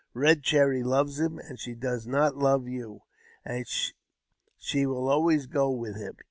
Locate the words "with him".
5.69-6.17